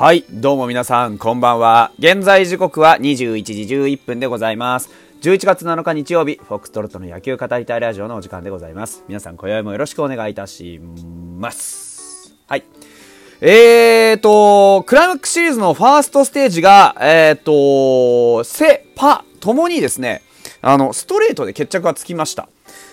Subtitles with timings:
[0.00, 1.92] はい、どうも皆さん、こんばんは。
[1.98, 4.88] 現在時刻は21時11分でございます。
[5.20, 9.04] 11月7日日曜日、フォックストロットの野球語りたいラジオのお時間でございます。
[9.08, 10.80] 皆さん、今宵もよろしくお願いいたし
[11.36, 12.34] ます。
[12.46, 12.64] はい。
[13.42, 20.22] えーと、クライマックスシリーズのファーストステージが、えーと、セ、パ、ともにですね、
[20.62, 22.48] あの、ストレートで決着がつきました。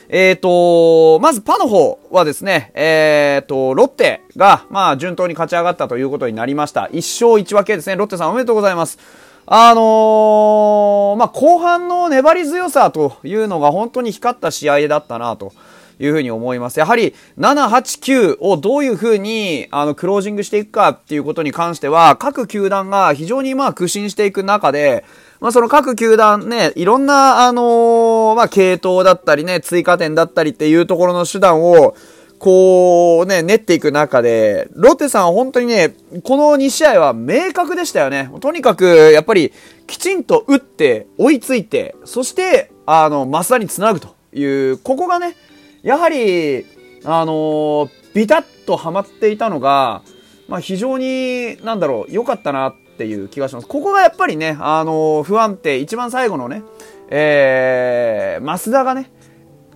[0.10, 6.90] えーと、まずパの方はですね、えーと、ロッテが、まあ、順当に勝ち上がったということになりました。
[6.92, 7.98] 1勝1分けですね。
[7.98, 9.00] ロッテさんおめでとうございます。
[9.46, 15.52] あのー、まあ、後半の粘り強さというのが本当に光った試合だったなと。
[16.00, 16.80] いうふうに思います。
[16.80, 25.06] やはり、7、8、9をどういうふうに、あの、クロージングしていくかっていうことに関しては、各球団が非常にまあ、苦心していく中で、
[25.40, 31.96] まあ、その各球団ね、いろんな、あのー、まあ、系統だったりね、追加点だったりっていうところの手段を、
[32.40, 38.30] こうね、練っていく中で、ロッテさんは本当にね、この2試合は明確でしたよね。
[38.42, 39.52] とにかく、やっぱり、
[39.88, 45.36] きちんと打って、追いついて、そして、あの、マスダにつなぐという、ここがね、
[45.84, 46.66] やはり、
[47.04, 50.02] あのー、ビタッとはまっていたのが、
[50.48, 53.68] まあ、非常に、なんだろう、良かったなっていう気がします。
[53.68, 56.64] ここがやっぱりね、あのー、不安定、一番最後のね、
[57.10, 59.12] えー、増田がね、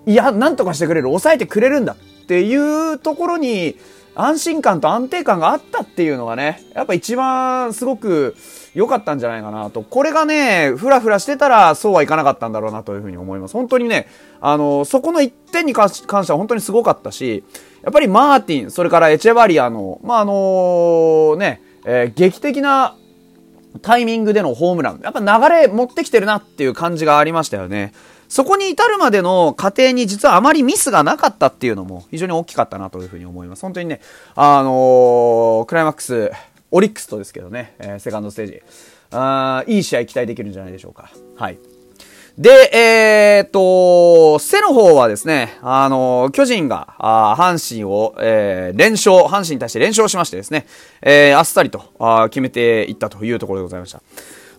[0.06, 3.78] いや、なんとかしてくれる、抑えてくれるんだっていうところに、
[4.16, 8.36] 安心感と安定感があったっていうのがね、やっぱ一番すごく
[8.74, 9.82] 良かったんじゃないかなと。
[9.84, 13.54] これがね、ふらふらしてたらそうはいかなかったんだろうなというふうに思います。
[13.54, 14.08] 本当にね、
[14.40, 17.44] あの、そこの1点に関しては本当にすごかったし、
[17.84, 22.96] やっぱりマーティン、それからエチェバリアの、まあ、あのね、えー、劇的な
[23.82, 25.02] タイミングでのホームラン。
[25.04, 27.94] やっぱ流れ持ってきてるなっていう感じがありましたよね。
[28.32, 33.62] そこに至るまでの過程に実はあまりミスがなかったっていうのも非常に大きかったなというふうに思います。
[33.62, 34.00] 本当にね、
[34.36, 36.32] あのー、クライマックス、
[36.72, 38.62] オリックスとですけどね、えー、セカンドステージ、
[39.12, 41.12] あーいい試合期待できるんじゃないでしょうか。
[41.36, 41.60] はい。
[42.38, 50.66] で、えー、っと、背の方はですね、あの、巨人が、あ阪神を、えー、連勝、阪神に対して連勝しましてですね、
[51.02, 54.02] えー、あっさりとあ決めていったというところでございました。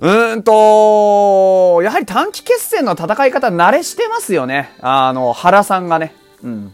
[0.01, 4.71] うーんと、やはり短期決戦の戦い方慣れしてますよね。
[4.81, 6.15] あの、原さんがね。
[6.45, 6.73] うん。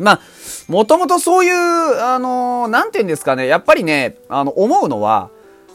[0.00, 0.20] まあ、
[0.68, 5.30] もともとそういう、あの、なんて言うんですかね、やっぱりね、あの、思うのは、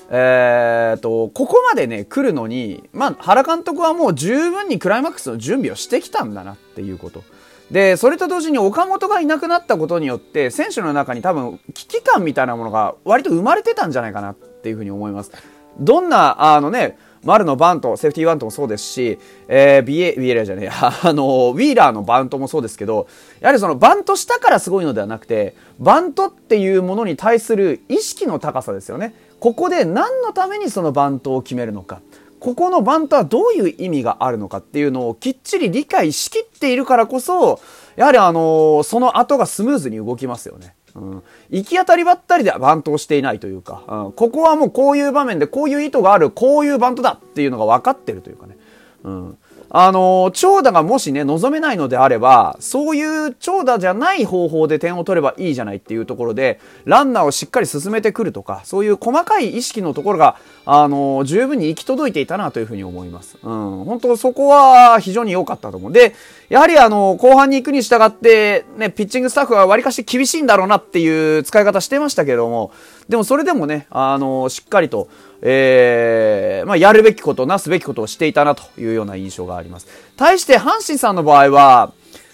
[0.09, 7.24] えー、と、ここまでね、来るのに、まあ、原監督はもう十分にクライマックスの準備をしてきたんだなっていうこと。
[7.72, 15.31] で、それと同時に岡本がいなくなったことによって、選手の中に多分危機感みたいなものが割と生まれてたんじゃないかなっていうふうに思います。
[15.80, 23.08] どんな、あのね、丸のバント、セーフティーバントもそうですし、えー、ビエ、ビエラじゃねえ、 あの、ウィーラーのバントもそうですけど、
[23.41, 29.16] やはりそのバントしたからすごいのではなくて、バントっていうものに対する意識の高さですよね。
[29.40, 32.00] ここで何のためにそのバントを決めるのか。
[32.40, 37.59] ここのバントはどういう意味があるのかっていうのをきっちり理解しきっているからこそ、
[37.96, 40.75] やはりあのその後がスムーズに動きますよね。
[40.96, 48.58] うん、行き当たりばったりでバントをしていないというか、うん、ここはもうこういう場面でこういう意図がある、こういうバントだっていうのが分かってるというかね。
[49.04, 49.38] うん。
[49.70, 63.38] あの、長打がもしね、望めないのであれば、そういう長打じゃない方法で点を取ればいいじゃないっていうところで、ランナーをしっかり進めてくるとか、そういう細かい意識のところが、あの、十分に行き届いていたなというふうに思います。
[63.44, 65.92] うん、本当そこは非常に良かったと思う。
[65.92, 66.16] で、
[66.50, 72.72] やはりあの、後半に行くに従って、ね、ピッチングスタッフは割かし厳しいんだろうなっていう使い方してましたけども、
[73.09, 75.08] でもそれでもね、あの、しっかりと、
[75.42, 79.88] えー、まあ、やるべきこと、なすべきことをしていたなというような印象があります。
[80.18, 81.94] 対して、阪神さんの場合は、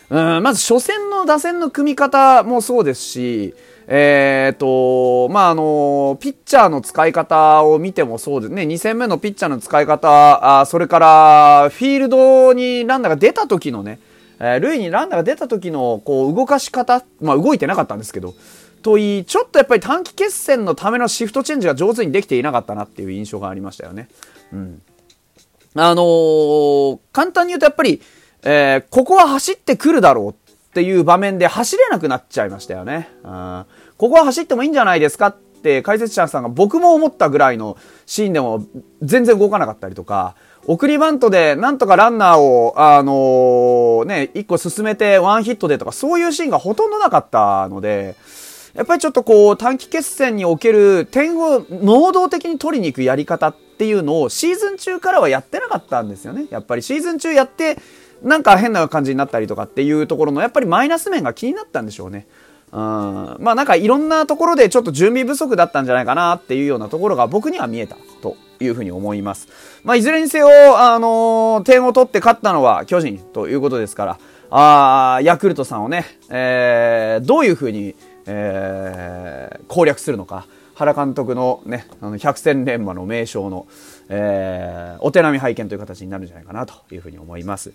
[0.09, 3.53] うん、まず初戦の打線の組み方もそうですし、
[3.87, 13.99] えーと、まあ、あの、ピッチャーの使い方を見てもそうですね、2戦目のピッチャーの使い方、あそれから、フィールドにランナーが出た時のね、
[14.39, 18.33] えー、塁にランナーが出た時の、こう、動かし方、まあ、動いてなかったんですけど、
[18.81, 24.09] といい、ちょっとやっぱり短期決戦のためのシフトチェンジが上手にできていなかったなっていう印象がありましたよね。
[24.51, 24.81] うん。
[25.75, 28.01] あのー、簡単に言うとやっぱり、
[28.43, 30.33] えー、ここは走ってくるだろうっ
[30.73, 33.09] ていう場面で走れなくなっちゃいましたよね。
[33.97, 38.65] ここは走ってもいいんじゃないですかって解説者さんが僕も思ったぐらいのシーンでも
[39.01, 40.35] 全然動かなかったりとか、
[40.65, 48.15] 送りバントでなんとかランナーを、あのー、ね、一個進めてワンヒットでとかそういうシーンがほとんどなかったので、
[48.73, 56.45] やっぱりちょっとこう短期決戦における点を能動的に取りに行くやり方っていうのをシーズン中からはやってなかったんですよね。
[56.49, 57.77] やっぱりシーズン中やって
[58.21, 62.27] なんか変な感じになったりとかっていうところのやっぱりマイナス面が気になったんでしょうね。
[62.71, 62.79] うん、
[63.39, 69.49] まあなんかいろんなところでちょっと準備不足だったんじゃないかなっていうようなところが僕には見えたというふうに思います。
[69.83, 70.47] まあいずれにせよ、
[70.79, 74.19] あのー、点を取って勝ったのは巨人ということですから、
[74.51, 77.95] あヤクルトさんをね、えー、どういうふうに、
[78.25, 80.45] えー、攻略するのか。
[80.81, 83.67] 原監督のね、あの百戦錬磨の名称の、
[84.09, 87.71] えー、お手並み拝見という形になるんじゃないかなというふうに思います。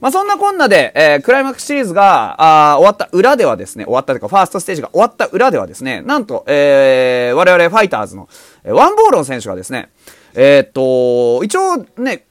[0.00, 8.28] まあ、そんなこんなで、えー、クライマックスシリーズが、あ終わった裏ではですね、終わったというか、ファーストステージが終わった裏ではですね、なんと、えー、我々ファイターズの、
[8.64, 9.90] ワンボーロン選手がですね、
[10.34, 12.24] えー、っと、一応ね、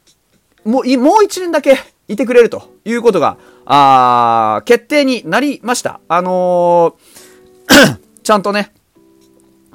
[0.64, 1.78] もう、もう一年だけ
[2.08, 6.00] いてくれるということが、あ決定になりました。
[6.08, 7.26] あのー
[8.24, 8.74] ちゃんとね、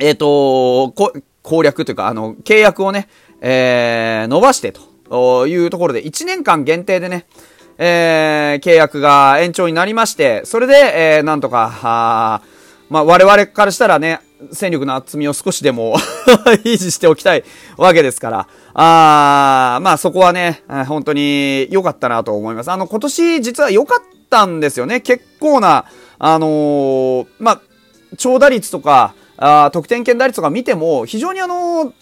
[0.00, 0.94] えっ、ー、と、
[1.42, 3.08] 攻略というか、あの、契約をね、
[3.40, 7.26] えー、伸ばしてというところで、1年間限定でね、
[7.78, 10.74] えー、契約が延長になりまして、それで、
[11.16, 12.42] えー、なんとか、あ
[12.90, 14.20] まあ、我々からしたらね、
[14.52, 15.96] 戦力の厚みを少しでも
[16.64, 17.44] 維持しておきたい
[17.76, 22.70] わけですから、あまあそこはね、本当に良かったなと思います。
[22.70, 25.00] あの、今年実は良かったんですよね。
[25.00, 25.84] 結構な、
[26.18, 27.60] あのー、まあ、
[28.16, 31.92] 長打率とか、あ得点圏打率とか見ても、非常にあの、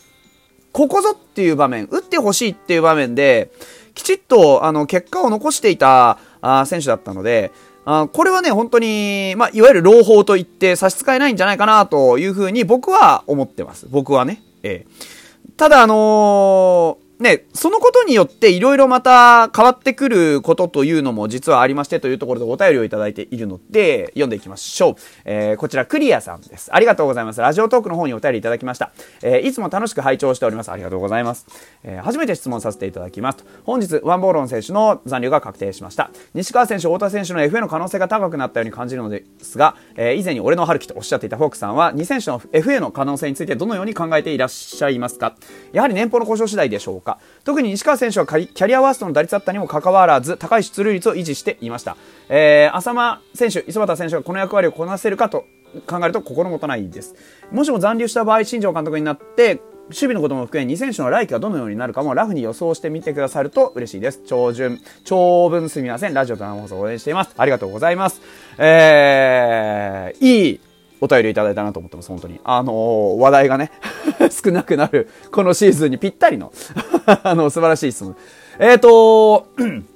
[0.73, 3.51] ここぞっていう場面、打ってほしいっていう場面で、
[3.95, 7.53] きちっと、あの、結果を残していた、あ選手だったので、
[7.85, 13.87] あこれはね、本当に、まあ、いわゆる朗報と言って差し支えないんじゃないかなというふうに僕は思ってます。
[13.89, 14.43] 僕はね。
[14.63, 15.53] ええ。
[15.57, 24.95] ただ、あのーね、そのことによっていろいろまた変わってくることというのも実はありましてというところでお便りをいただいているので読んでいきましょう。
[25.25, 26.73] えー、こちらクリアさんです。
[26.73, 27.41] ありがとうございます。
[27.41, 28.93] ラジオトークの方にお便りいただきました。
[29.23, 30.71] えー、いつも楽しく拝聴しております。
[30.71, 31.47] ありがとうございます。
[31.83, 33.45] えー、初めて質問させていただきます。
[33.65, 36.11] 本日、ワンボーロン選手の残留が確定しました。
[36.35, 45.35] 西川選手、太田選手の FA の可能性が高くなったように感じるのですが、えー、以前に俺の春樹とおっしゃっていたフォークさんは2選手の FA の可能性についてどのように考えていらっしゃいますか？
[45.73, 47.08] やはり年俸の交渉次第でしょうか？
[47.45, 51.97] 特に西川選手はキャリアワーストの打率だったにもかかわらず高い出塁率を維持していました、
[52.29, 55.47] えー、浅間選手磯畑選手がこの役割をこなせるかと
[55.87, 57.15] 考えると心もとないです
[57.53, 64.21] もしも残留した場合新庄監督になって守備のことも含め2選手の来季がどのようになるかもラフに予想してみてくださると嬉しいです。
[64.27, 66.15] 長順、長文すみません。
[66.15, 67.35] ラジオと生放送応援しています。
[67.39, 68.21] ありがとうございます。
[68.59, 70.61] えー、いい
[71.01, 72.39] お便りいただいたなと思ってます、本当に。
[72.45, 73.71] あのー、話題がね
[74.31, 76.53] 少なくなる、このシーズンにぴったりの
[77.23, 78.17] あの、素晴らしい質問。
[78.59, 79.49] えっ、ー、と、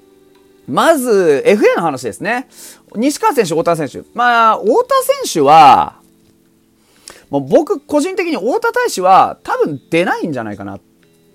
[0.68, 2.48] まず、FA の話ですね。
[2.94, 4.02] 西川選手、太田選手。
[4.14, 5.96] まあ、太田選手は、
[7.30, 10.80] もう僕、個人的に太田大使は多分出ないんじゃないかなっ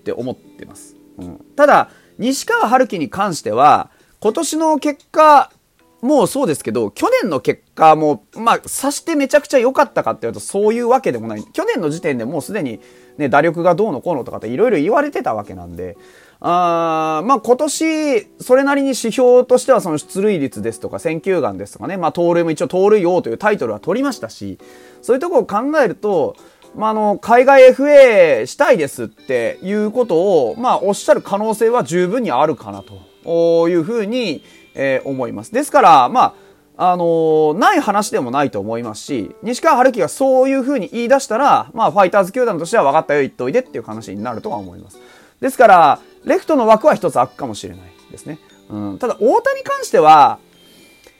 [0.04, 0.96] て思ってます。
[1.18, 3.90] うん、ただ、西川春樹に関しては、
[4.20, 5.50] 今年の結果、
[6.00, 11.44] もうそうですけど、去年の結果も、まあ、さしてめちゃくちゃ良かったかっていうと、そういうわけでもない。
[11.52, 12.80] 去年の時点でもうすでに、
[13.16, 15.96] ね、打力がどうのこうのとかっていろいろ言われてたわけなんで、
[16.40, 24.58] あまあ今年、それなりに指標としてはその出塁率ですとか選球眼ですとかね、まあ盗塁も一応盗塁王というタイトルは取りましたし、
[25.02, 26.36] そういうところを考えると、
[26.76, 30.16] まあ、あの、海外 FA したいですっていうこと
[30.50, 32.84] を、まあ、おっしゃる可能性は十分にあるかな
[33.24, 34.44] というふうに、
[34.74, 35.52] えー、思います。
[35.52, 36.34] ですから、ま
[36.76, 44.98] あ、あのー、ない話でもないと思いますし、西川春樹がそういう風に言い出したら、まあ、ファイターズ球団としては分かったよ、言っといでっていう話になるとは思います。
[45.40, 47.80] ですから、レフトの枠は一つ開くかもしれない
[48.12, 48.38] ですね。
[48.70, 50.38] うん、ただ、大田に関しては、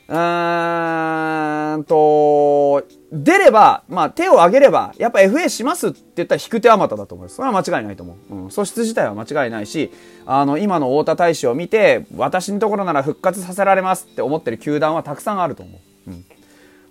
[0.09, 7.35] うーんと、出れば、まあ手を挙げれば、やっぱ FA しますって言ったら引く手あまただと思います。
[7.35, 8.35] それは間違いないと思う。
[8.35, 8.51] うん。
[8.51, 9.91] 素質自体は間違いないし、
[10.25, 16.09] あの、今の太田大使を見て、私のところなら復活させられますって思ってる球団はたくさんあると思う。
[16.09, 16.25] うん。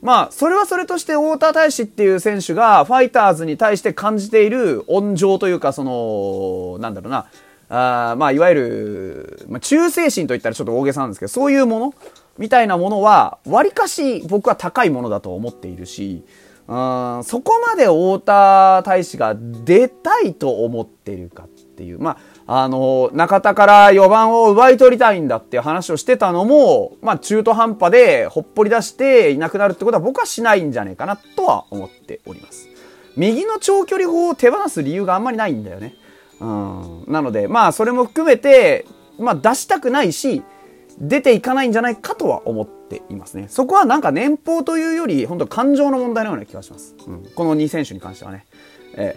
[0.01, 7.27] まあ、それはそれとして太田大使っていう選手が、ファイターズに対して感じている温情というか、その、なんだろうな、
[7.71, 11.95] あまあ、いわゆる、まあ、忠誠心といったらちょっと大げさなんですけど、そういうもの
[12.39, 16.25] みたいなものは、割かし僕は高いものだと思っているし、
[16.69, 21.99] うんそこまで太田大使が出たいと思ってるかっていう。
[21.99, 32.69] まあ、あの、中田から4番を奪い取りたいんだっていう話をしてたのも、まあ、中途半端でほっぽり出していなくなるってことは僕はしないんじゃねえかなとは思っております。
[33.17, 35.95] 右の長距離砲を手放す理由があんまりないんだよね。
[36.39, 37.05] うん。
[37.09, 38.85] なので、まあ、それも含めて、
[39.19, 40.43] まあ、出したくないし、
[41.01, 43.47] 出ていかないんじゃないかとは思っていますね。
[43.49, 46.97] そこはなんか年俸というより、本当感情の問題のような気がします。
[47.07, 48.47] うん、この2選手に関してはね。
[48.95, 49.17] え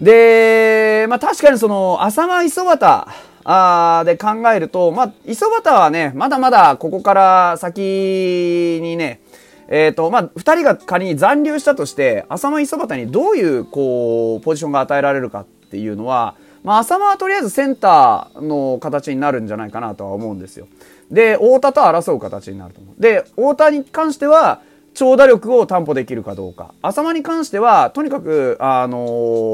[0.00, 3.06] ー、で、まあ確かにその、浅間磯端、
[3.44, 9.20] あで考えると、まあ、磯端はね、まだまだここから先にね、
[9.68, 20.68] えっ、ー、と、まあ、二人が仮に残留したとして、浅間磯端にどういう、こう、ポジションが与えられるかっていうのは、まあ、浅間はとりあえずセンターの形になるんじゃないかなとは思うんですよ。
[21.10, 23.00] で、太田と争う形になると思う。
[23.00, 24.60] で、太田に関しては、
[24.94, 26.74] 長打力を担保できるかどうか。
[26.82, 28.98] 浅間に関しては、とにかく、あの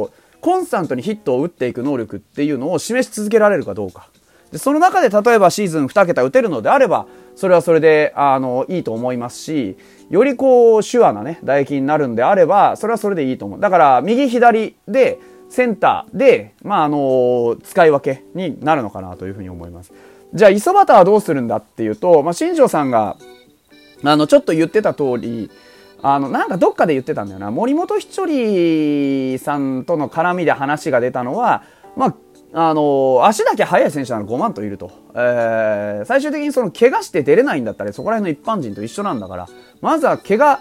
[0.07, 0.11] ー、
[0.41, 4.09] コンスタントにヒットを打っていく能力っていうのを示し続けられるかどうか。
[4.51, 9.77] で、その中で例えばシーズン2桁打てるのであれば、それはそれで、あの、いいと思いますし、
[10.09, 13.61] よりこう、手話なね、唾液になるんであれば、それはそれでいいと思う。
[13.61, 19.93] だから、右左で、センターで、まあ、あの、使い分けになるのかなというふうに思います。
[20.35, 23.17] じゃあ、磯端はどうするんだっていうと、まあ、新庄さんが、
[24.05, 25.51] あの、ちょっと言ってた通り、
[26.03, 27.51] あの、なんかどっかで言ってたんだよな。
[27.51, 31.63] 森本ひちょりさんとの絡みで話が出たのは、
[31.97, 32.15] まあ、
[32.53, 34.91] あの、足だけ速い選手なの5万といると。
[35.15, 39.49] えー、最終的にその怪我して出れないんだったらそこら辺の一般人と一緒なんだから、
[39.81, 40.61] まずは怪我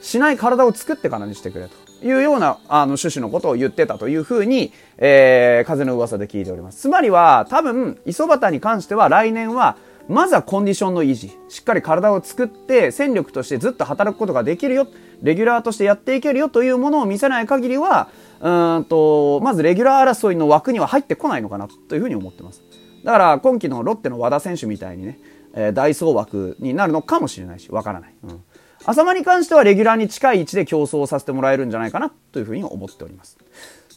[0.00, 6.80] しない体を作ってからにしてくれというようなあの趣旨のことを言ってたというふうに、えー、風の噂で聞いております。
[6.80, 9.76] つまりは多分、磯端に関しては来年は
[10.08, 11.30] まずはコンディションの維持。
[11.48, 14.88] しっかり体を作って、戦力としてずっと働くことができるよ。
[15.22, 18.08] レギュラーとしてやっていけるよというものを見せない限りは、
[18.40, 22.62] うんと、まずレギュラー争いの枠には入ってこないのかなというふうに思ってます。
[23.04, 25.20] だから今季のロッテの和田選手みたいにね、
[25.54, 28.14] えー、大走枠になるのかもしれないし、わからない。
[28.24, 28.42] うん。
[28.84, 33.36] 浅間に関してはレギュラーに近い位置で競争させてもらえるんじゃないかなというふうに思っております。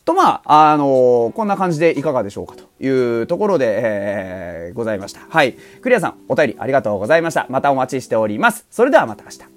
[0.06, 5.22] と、まあ、あのー、こんな感じでいかがでしょうかというところで、えー、ございました。
[5.30, 5.54] はい。
[5.54, 7.46] クリアさん、お便りありがとうございました。
[7.50, 8.66] またお待ちしております。
[8.70, 9.53] それではまた明日。